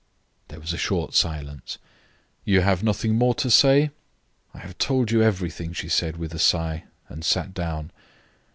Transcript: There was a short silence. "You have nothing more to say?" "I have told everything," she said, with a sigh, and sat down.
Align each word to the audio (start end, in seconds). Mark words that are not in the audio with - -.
There 0.47 0.59
was 0.59 0.73
a 0.73 0.79
short 0.79 1.13
silence. 1.13 1.77
"You 2.43 2.61
have 2.61 2.81
nothing 2.81 3.15
more 3.19 3.35
to 3.35 3.51
say?" 3.51 3.91
"I 4.51 4.57
have 4.57 4.79
told 4.79 5.13
everything," 5.13 5.73
she 5.73 5.89
said, 5.89 6.17
with 6.17 6.33
a 6.33 6.39
sigh, 6.39 6.85
and 7.07 7.23
sat 7.23 7.53
down. 7.53 7.91